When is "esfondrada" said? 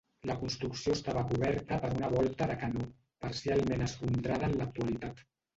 3.91-4.51